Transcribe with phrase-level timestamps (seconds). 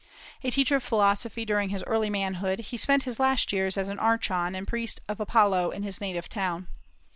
[0.43, 4.55] A teacher of philosophy during his early manhood, he spent his last years as archon
[4.55, 6.67] and priest of Apollo in his native town.